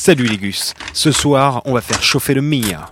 Salut 0.00 0.26
les 0.26 0.36
gus. 0.38 0.74
Ce 0.92 1.10
soir, 1.10 1.60
on 1.64 1.72
va 1.74 1.80
faire 1.80 2.00
chauffer 2.00 2.32
le 2.32 2.40
Mia. 2.40 2.88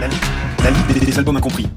La, 0.00 0.08
li- 0.08 0.16
la 0.64 0.70
Ligue 0.72 0.98
des, 0.98 1.06
des 1.06 1.16
albums 1.16 1.36
incompris. 1.36 1.68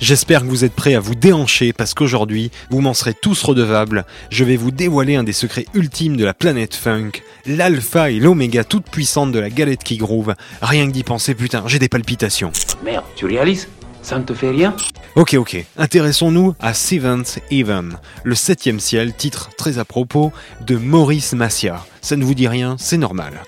J'espère 0.00 0.40
que 0.42 0.46
vous 0.46 0.64
êtes 0.64 0.72
prêts 0.74 0.96
à 0.96 1.00
vous 1.00 1.14
déhancher 1.14 1.72
parce 1.72 1.94
qu'aujourd'hui, 1.94 2.50
vous 2.70 2.80
m'en 2.80 2.92
serez 2.92 3.14
tous 3.14 3.40
redevables. 3.44 4.04
Je 4.30 4.42
vais 4.42 4.56
vous 4.56 4.72
dévoiler 4.72 5.14
un 5.14 5.22
des 5.22 5.32
secrets 5.32 5.66
ultimes 5.74 6.16
de 6.16 6.24
la 6.24 6.34
planète 6.34 6.74
funk, 6.74 7.12
l'alpha 7.46 8.10
et 8.10 8.18
l'oméga 8.18 8.64
toute 8.64 8.90
puissante 8.90 9.30
de 9.30 9.38
la 9.38 9.48
galette 9.48 9.84
qui 9.84 9.96
groove. 9.96 10.34
Rien 10.60 10.88
que 10.88 10.92
d'y 10.92 11.04
penser, 11.04 11.36
putain, 11.36 11.62
j'ai 11.68 11.78
des 11.78 11.88
palpitations. 11.88 12.50
Merde, 12.84 13.04
tu 13.14 13.26
réalises? 13.26 13.68
Ça 14.02 14.18
ne 14.18 14.24
te 14.24 14.34
fait 14.34 14.50
rien? 14.50 14.74
Ok, 15.16 15.32
ok. 15.32 15.64
Intéressons-nous 15.78 16.54
à 16.60 16.74
Seventh 16.74 17.38
Heaven, 17.50 17.96
le 18.22 18.34
septième 18.34 18.78
ciel, 18.78 19.14
titre 19.14 19.48
très 19.56 19.78
à 19.78 19.86
propos 19.86 20.30
de 20.66 20.76
Maurice 20.76 21.32
Massia. 21.32 21.86
Ça 22.02 22.16
ne 22.16 22.24
vous 22.24 22.34
dit 22.34 22.48
rien, 22.48 22.76
c'est 22.78 22.98
normal. 22.98 23.40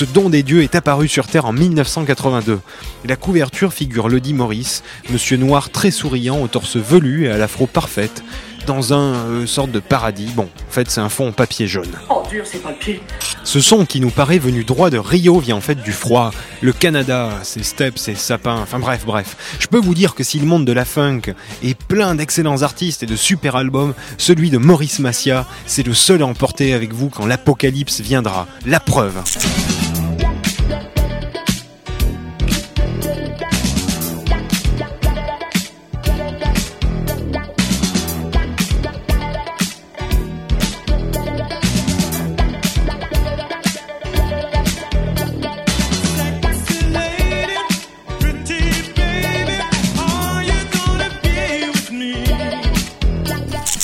Ce 0.00 0.06
don 0.06 0.30
des 0.30 0.42
dieux 0.42 0.62
est 0.62 0.76
apparu 0.76 1.08
sur 1.08 1.26
Terre 1.26 1.44
en 1.44 1.52
1982. 1.52 2.60
La 3.04 3.16
couverture 3.16 3.74
figure 3.74 4.08
Lodi 4.08 4.32
Morris, 4.32 4.80
monsieur 5.10 5.36
noir 5.36 5.68
très 5.68 5.90
souriant 5.90 6.40
au 6.40 6.48
torse 6.48 6.78
velu 6.78 7.26
et 7.26 7.30
à 7.30 7.36
l'afro 7.36 7.66
parfaite, 7.66 8.24
dans 8.66 8.94
un 8.94 9.14
euh, 9.14 9.46
sorte 9.46 9.70
de 9.72 9.78
paradis. 9.78 10.32
Bon, 10.34 10.44
en 10.44 10.72
fait, 10.72 10.90
c'est 10.90 11.02
un 11.02 11.10
fond 11.10 11.28
en 11.28 11.32
papier 11.32 11.66
jaune. 11.66 11.90
Oh 12.08 12.22
dur, 12.30 12.44
c'est 12.46 12.62
pas 12.62 12.70
le 12.70 12.76
pied. 12.76 13.02
Ce 13.44 13.60
son 13.60 13.84
qui 13.84 14.00
nous 14.00 14.08
paraît 14.08 14.38
venu 14.38 14.64
droit 14.64 14.88
de 14.88 14.96
Rio 14.96 15.38
vient 15.38 15.56
en 15.56 15.60
fait 15.60 15.74
du 15.74 15.92
froid. 15.92 16.30
Le 16.62 16.72
Canada, 16.72 17.32
ses 17.42 17.62
steppes, 17.62 17.98
ses 17.98 18.14
sapins, 18.14 18.58
enfin 18.62 18.78
bref, 18.78 19.02
bref. 19.04 19.58
Je 19.58 19.66
peux 19.66 19.80
vous 19.80 19.94
dire 19.94 20.14
que 20.14 20.24
si 20.24 20.38
le 20.38 20.46
monde 20.46 20.64
de 20.64 20.72
la 20.72 20.86
funk 20.86 21.34
est 21.62 21.78
plein 21.78 22.14
d'excellents 22.14 22.62
artistes 22.62 23.02
et 23.02 23.06
de 23.06 23.16
super 23.16 23.54
albums, 23.54 23.92
celui 24.16 24.48
de 24.48 24.56
Maurice 24.56 24.98
Massia, 24.98 25.46
c'est 25.66 25.86
le 25.86 25.92
seul 25.92 26.22
à 26.22 26.26
emporter 26.26 26.72
avec 26.72 26.94
vous 26.94 27.10
quand 27.10 27.26
l'apocalypse 27.26 28.00
viendra. 28.00 28.46
La 28.64 28.80
preuve. 28.80 29.22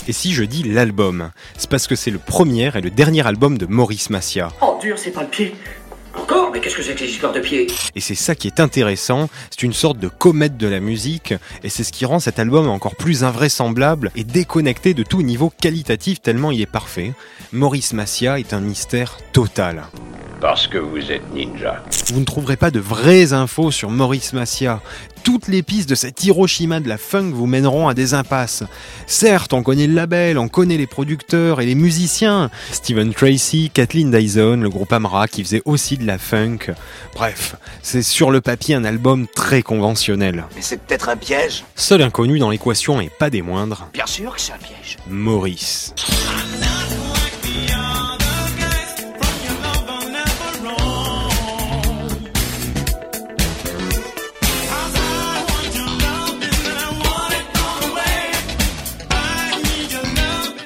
Et 0.09 0.13
si 0.13 0.33
je 0.33 0.45
dis 0.45 0.63
l'album, 0.63 1.31
c'est 1.59 1.69
parce 1.69 1.87
que 1.87 1.97
c'est 1.97 2.11
le 2.11 2.19
premier 2.19 2.71
et 2.77 2.81
le 2.81 2.91
dernier 2.91 3.27
album 3.27 3.59
de 3.59 3.67
Maurice 3.67 4.11
Massia. 4.11 4.49
Oh 4.63 4.79
dur, 4.81 4.99
c'est 4.99 5.11
pas 5.11 5.23
le 5.23 5.29
pied. 5.29 5.55
Encore 6.15 6.51
Mais 6.53 6.61
qu'est-ce 6.61 6.77
que 6.77 6.83
c'est 6.83 6.95
que 6.95 7.01
ces 7.01 7.11
histoires 7.11 7.33
de 7.33 7.41
pieds? 7.41 7.67
Et 7.95 8.01
c'est 8.01 8.15
ça 8.15 8.35
qui 8.35 8.47
est 8.47 8.61
intéressant, 8.61 9.29
c'est 9.51 9.65
une 9.65 9.73
sorte 9.73 9.99
de 9.99 10.09
comète 10.09 10.57
de 10.57 10.67
la 10.67 10.81
musique, 10.81 11.35
et 11.63 11.69
c'est 11.69 11.85
ce 11.85 11.93
qui 11.93 12.05
rend 12.05 12.21
cet 12.21 12.39
album 12.39 12.69
encore 12.69 12.95
plus 12.95 13.25
invraisemblable 13.25 14.11
et 14.17 14.25
déconnecté 14.25 14.95
de 14.95 15.03
tout 15.03 15.23
niveau 15.23 15.53
qualitatif 15.61 16.23
tellement 16.23 16.53
il 16.53 16.61
est 16.63 16.67
parfait. 16.67 17.13
Maurice 17.53 17.93
Massia 17.93 18.39
est 18.39 18.55
un 18.55 18.61
mystère 18.61 19.19
total. 19.33 19.85
Parce 20.41 20.67
que 20.67 20.79
vous 20.79 21.11
êtes 21.11 21.33
ninja. 21.33 21.83
Vous 22.13 22.21
ne 22.21 22.25
trouverez 22.25 22.57
pas 22.57 22.71
de 22.71 22.79
vraies 22.79 23.33
infos 23.33 23.71
sur 23.71 23.91
Maurice 23.91 24.33
Massia. 24.33 24.81
Toutes 25.25 25.49
les 25.49 25.63
pistes 25.63 25.89
de 25.89 25.95
cet 25.95 26.23
Hiroshima 26.25 26.79
de 26.79 26.89
la 26.89 26.99
funk 26.99 27.33
vous 27.33 27.47
mèneront 27.47 27.89
à 27.89 27.95
des 27.95 28.15
impasses. 28.15 28.63
Certes, 29.07 29.53
on 29.55 29.63
connaît 29.63 29.87
le 29.87 29.95
label, 29.95 30.39
on 30.39 30.49
connaît 30.49 30.77
les 30.77 30.87
producteurs 30.87 31.61
et 31.61 31.67
les 31.67 31.75
musiciens. 31.75 32.51
Steven 32.71 33.13
Tracy, 33.13 33.71
Kathleen 33.73 34.11
Dyson, 34.11 34.59
le 34.63 34.69
groupe 34.69 34.93
Amra 34.93 35.27
qui 35.27 35.43
faisait 35.43 35.63
aussi 35.65 35.97
de 35.97 36.07
la 36.07 36.19
funk. 36.19 36.59
Bref, 37.15 37.57
c'est 37.83 38.03
sur 38.03 38.31
le 38.31 38.41
papier 38.41 38.75
un 38.75 38.85
album 38.85 39.27
très 39.27 39.63
conventionnel. 39.63 40.45
Mais 40.55 40.63
c'est 40.63 40.81
peut-être 40.81 41.09
un 41.09 41.17
piège 41.17 41.65
Seul 41.75 42.03
inconnu 42.03 42.39
dans 42.39 42.51
l'équation 42.51 43.01
et 43.01 43.11
pas 43.11 43.31
des 43.31 43.43
moindres, 43.43 43.89
Bien 43.93 44.07
sûr 44.07 44.35
que 44.37 44.41
c'est 44.41 44.53
un 44.53 44.59
piège. 44.59 44.99
Maurice. 45.09 45.95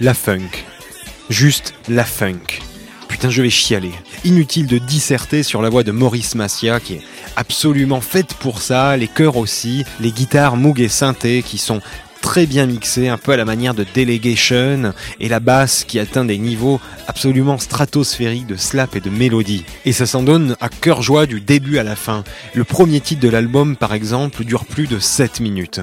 La 0.03 0.15
funk. 0.15 0.65
Juste 1.29 1.75
la 1.87 2.07
funk. 2.07 2.63
Putain, 3.09 3.29
je 3.29 3.43
vais 3.43 3.51
chialer. 3.51 3.93
Inutile 4.25 4.67
de 4.67 4.79
disserter 4.79 5.43
sur 5.43 5.61
la 5.61 5.69
voix 5.69 5.83
de 5.83 5.93
Maurice 5.93 6.35
Massia 6.35 6.81
qui 6.81 6.95
est 6.95 7.03
absolument 7.37 8.01
faite 8.01 8.33
pour 8.33 8.63
ça, 8.63 8.97
les 8.97 9.09
chœurs 9.09 9.37
aussi, 9.37 9.85
les 10.01 10.11
guitares 10.11 10.57
Moog 10.57 10.81
et 10.81 10.89
synthé 10.89 11.43
qui 11.43 11.59
sont 11.59 11.83
très 12.23 12.47
bien 12.47 12.65
mixées, 12.65 13.09
un 13.09 13.19
peu 13.19 13.33
à 13.33 13.37
la 13.37 13.45
manière 13.45 13.75
de 13.75 13.85
Delegation, 13.95 14.95
et 15.21 15.29
la 15.29 15.41
basse 15.41 15.85
qui 15.85 15.99
atteint 15.99 16.25
des 16.25 16.39
niveaux 16.39 16.81
absolument 17.07 17.59
stratosphériques 17.59 18.47
de 18.47 18.57
slap 18.57 18.97
et 18.97 19.01
de 19.01 19.11
mélodie. 19.11 19.65
Et 19.85 19.93
ça 19.93 20.07
s'en 20.07 20.23
donne 20.23 20.57
à 20.61 20.71
cœur 20.71 21.03
joie 21.03 21.27
du 21.27 21.43
début 21.43 21.77
à 21.77 21.83
la 21.83 21.97
fin. 21.97 22.25
Le 22.55 22.65
premier 22.65 23.01
titre 23.03 23.21
de 23.21 23.29
l'album, 23.29 23.77
par 23.77 23.93
exemple, 23.93 24.45
dure 24.45 24.65
plus 24.65 24.87
de 24.87 24.99
7 24.99 25.41
minutes. 25.41 25.81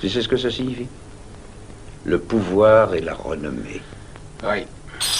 Tu 0.00 0.10
sais 0.10 0.20
ce 0.20 0.28
que 0.28 0.36
ça 0.36 0.50
signifie? 0.50 0.86
Le 2.04 2.18
pouvoir 2.18 2.94
et 2.94 3.00
la 3.00 3.14
renommée. 3.14 3.80
Oui. 4.44 4.64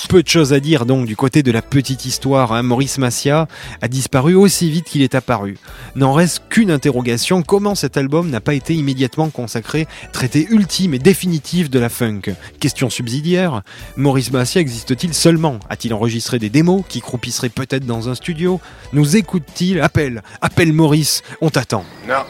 Peu 0.08 0.22
de 0.22 0.28
choses 0.28 0.52
à 0.52 0.60
dire 0.60 0.86
donc 0.86 1.04
du 1.06 1.16
côté 1.16 1.42
de 1.42 1.50
la 1.50 1.60
petite 1.60 2.04
histoire. 2.04 2.52
hein. 2.52 2.62
Maurice 2.62 2.98
Massia 2.98 3.48
a 3.82 3.88
disparu 3.88 4.34
aussi 4.34 4.70
vite 4.70 4.84
qu'il 4.84 5.02
est 5.02 5.14
apparu. 5.14 5.58
N'en 5.96 6.12
reste 6.12 6.42
qu'une 6.48 6.70
interrogation 6.70 7.42
comment 7.42 7.74
cet 7.74 7.96
album 7.96 8.30
n'a 8.30 8.40
pas 8.40 8.54
été 8.54 8.74
immédiatement 8.74 9.30
consacré, 9.30 9.86
traité 10.12 10.46
ultime 10.50 10.94
et 10.94 10.98
définitif 10.98 11.70
de 11.70 11.78
la 11.80 11.88
funk? 11.88 12.22
Question 12.60 12.88
subsidiaire 12.88 13.62
Maurice 13.96 14.30
Massia 14.30 14.60
existe-t-il 14.60 15.12
seulement? 15.12 15.58
A-t-il 15.68 15.92
enregistré 15.92 16.38
des 16.38 16.50
démos 16.50 16.84
qui 16.88 17.00
croupisseraient 17.00 17.48
peut-être 17.48 17.84
dans 17.84 18.08
un 18.08 18.14
studio? 18.14 18.60
Nous 18.92 19.16
écoute-t-il? 19.16 19.80
Appelle 19.80 20.22
Appelle 20.40 20.72
Maurice 20.72 21.22
On 21.40 21.50
t'attend 21.50 21.84
Non. 22.08 22.24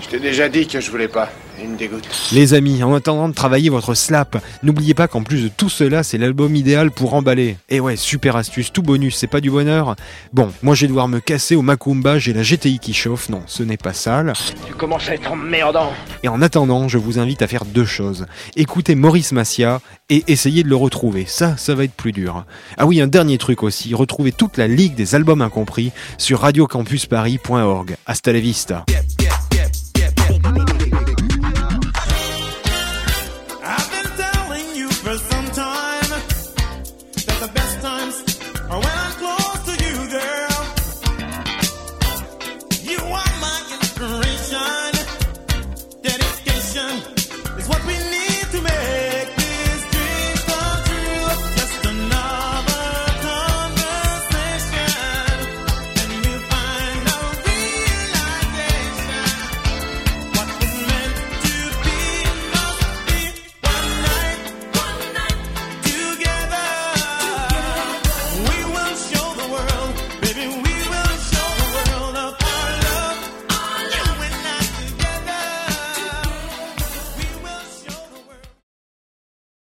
Je 0.00 0.08
t'ai 0.08 0.20
déjà 0.20 0.48
dit 0.48 0.66
que 0.68 0.80
je 0.80 0.90
voulais 0.90 1.08
pas. 1.08 1.28
Il 1.60 1.68
me 1.68 1.76
dégoûte. 1.76 2.08
Les 2.32 2.54
amis, 2.54 2.82
en 2.82 2.94
attendant 2.94 3.28
de 3.28 3.34
travailler 3.34 3.68
votre 3.68 3.94
slap, 3.94 4.42
n'oubliez 4.62 4.94
pas 4.94 5.08
qu'en 5.08 5.22
plus 5.22 5.44
de 5.44 5.48
tout 5.48 5.68
cela, 5.68 6.02
c'est 6.02 6.18
l'album 6.18 6.56
idéal 6.56 6.90
pour 6.90 7.14
emballer. 7.14 7.56
Et 7.68 7.80
ouais, 7.80 7.96
super 7.96 8.36
astuce, 8.36 8.72
tout 8.72 8.82
bonus, 8.82 9.16
c'est 9.16 9.26
pas 9.26 9.40
du 9.40 9.50
bonheur 9.50 9.96
Bon, 10.32 10.50
moi 10.62 10.74
je 10.74 10.82
vais 10.82 10.88
devoir 10.88 11.08
me 11.08 11.20
casser 11.20 11.54
au 11.54 11.62
Macumba, 11.62 12.18
j'ai 12.18 12.32
la 12.32 12.42
GTI 12.42 12.78
qui 12.78 12.94
chauffe, 12.94 13.28
non, 13.28 13.42
ce 13.46 13.62
n'est 13.62 13.76
pas 13.76 13.92
sale. 13.92 14.32
Tu 14.66 14.74
commences 14.74 15.08
à 15.08 15.14
être 15.14 15.30
emmerdant. 15.30 15.92
Et 16.22 16.28
en 16.28 16.40
attendant, 16.42 16.88
je 16.88 16.98
vous 16.98 17.18
invite 17.18 17.42
à 17.42 17.46
faire 17.46 17.64
deux 17.64 17.84
choses. 17.84 18.26
Écoutez 18.56 18.94
Maurice 18.94 19.32
Massia 19.32 19.80
et 20.08 20.24
essayez 20.28 20.62
de 20.62 20.68
le 20.68 20.76
retrouver. 20.76 21.24
Ça, 21.26 21.56
ça 21.56 21.74
va 21.74 21.84
être 21.84 21.92
plus 21.94 22.12
dur. 22.12 22.44
Ah 22.76 22.86
oui, 22.86 23.00
un 23.00 23.06
dernier 23.06 23.38
truc 23.38 23.62
aussi, 23.62 23.94
retrouvez 23.94 24.32
toute 24.32 24.56
la 24.56 24.68
ligue 24.68 24.94
des 24.94 25.14
albums 25.14 25.42
incompris 25.42 25.92
sur 26.18 26.40
radiocampusparis.org. 26.40 27.96
Hasta 28.06 28.32
la 28.32 28.40
vista. 28.40 28.84
Yeah. 28.88 29.11